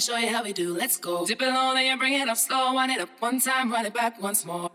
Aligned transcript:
show 0.00 0.16
you 0.16 0.28
how 0.28 0.42
we 0.42 0.52
do. 0.52 0.74
Let's 0.74 0.96
go. 0.96 1.26
Dip 1.26 1.40
it 1.42 1.46
low, 1.46 1.74
then 1.74 1.86
you 1.86 1.96
bring 1.98 2.14
it 2.14 2.28
up 2.28 2.36
slow. 2.36 2.72
Wind 2.74 2.92
it 2.92 3.00
up 3.00 3.10
one 3.20 3.40
time, 3.40 3.72
run 3.72 3.86
it 3.86 3.94
back 3.94 4.20
once 4.20 4.44
more. 4.44 4.70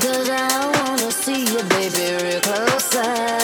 Cause 0.00 0.30
I 0.30 0.72
wanna 0.74 1.10
see 1.12 1.44
you, 1.46 1.62
baby, 1.64 2.24
real 2.24 2.40
close 2.40 2.96
up. 2.96 3.43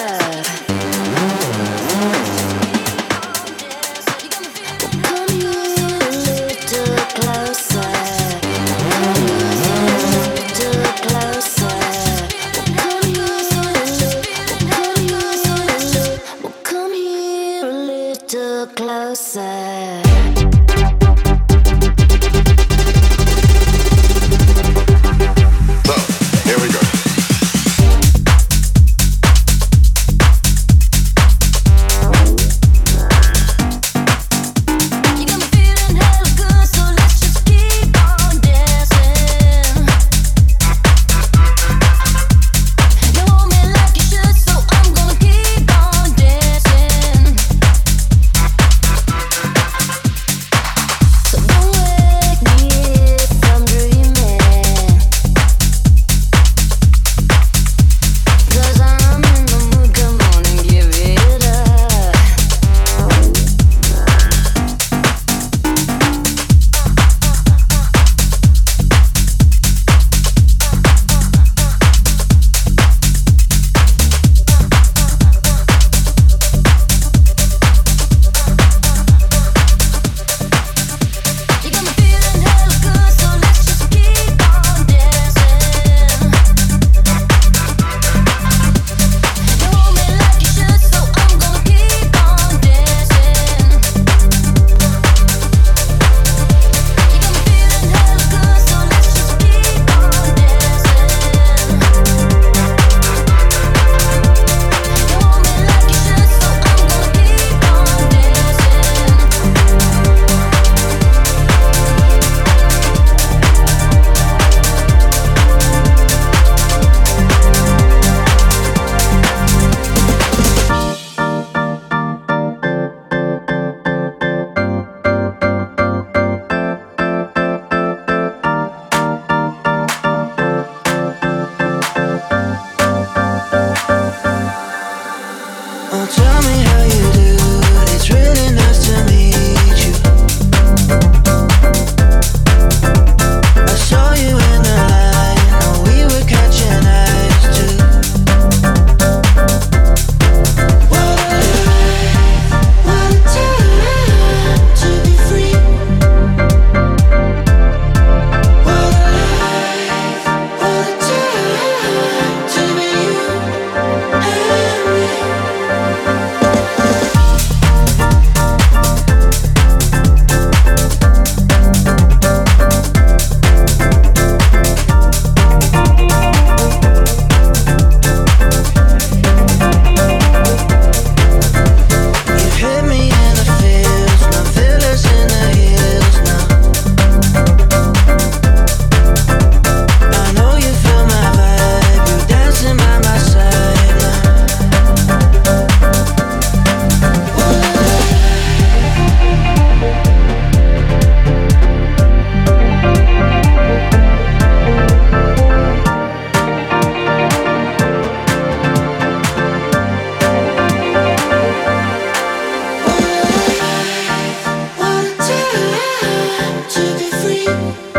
to 216.71 216.99
be 216.99 217.11
free. 217.11 217.90